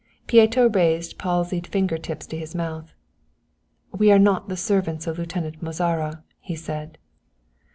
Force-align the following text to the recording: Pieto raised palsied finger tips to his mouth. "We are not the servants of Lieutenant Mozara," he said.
Pieto 0.25 0.67
raised 0.67 1.19
palsied 1.19 1.67
finger 1.67 1.99
tips 1.99 2.25
to 2.25 2.35
his 2.35 2.55
mouth. 2.55 2.91
"We 3.91 4.11
are 4.11 4.17
not 4.17 4.49
the 4.49 4.57
servants 4.57 5.05
of 5.05 5.19
Lieutenant 5.19 5.61
Mozara," 5.63 6.23
he 6.39 6.55
said. 6.55 6.97